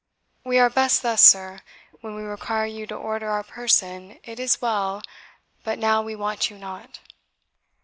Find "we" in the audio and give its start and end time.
0.43-0.57, 2.15-2.23, 6.01-6.15